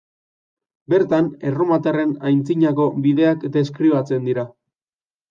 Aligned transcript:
Bertan 0.93 1.27
erromatarren 1.49 2.15
aitzinako 2.29 2.87
bideak 3.05 3.47
deskribatzen 3.59 4.27
dira. 4.31 4.47